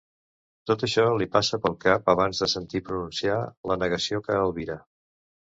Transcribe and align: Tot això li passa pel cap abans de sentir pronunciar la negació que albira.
Tot 0.69 0.85
això 0.87 1.03
li 1.23 1.27
passa 1.35 1.59
pel 1.65 1.77
cap 1.85 2.09
abans 2.15 2.41
de 2.45 2.49
sentir 2.55 2.83
pronunciar 2.89 3.39
la 3.73 3.81
negació 3.85 4.23
que 4.29 4.39
albira. 4.41 4.81